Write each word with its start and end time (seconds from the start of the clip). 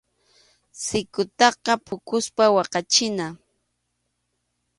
Sikutaqa 0.83 1.73
phukuspa 1.85 2.45
waqachina. 2.55 3.27